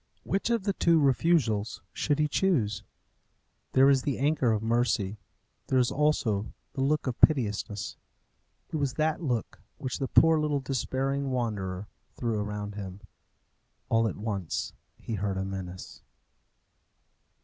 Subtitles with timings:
[0.23, 2.81] Which of the two refusals should he choose?
[3.73, 5.19] There is the anchor of mercy.
[5.67, 7.97] There is also the look of piteousness.
[8.71, 13.01] It was that look which the poor little despairing wanderer threw around him.
[13.89, 16.01] All at once he heard a menace.